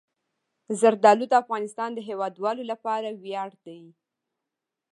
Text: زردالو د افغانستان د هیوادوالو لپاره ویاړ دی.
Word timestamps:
زردالو 0.79 1.25
د 1.29 1.33
افغانستان 1.43 1.89
د 1.93 1.99
هیوادوالو 2.09 2.63
لپاره 2.71 3.09
ویاړ 3.23 3.51
دی. 3.65 3.81